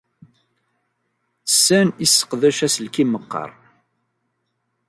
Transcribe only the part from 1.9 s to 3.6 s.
ad tesseqdec aselkim meqqar?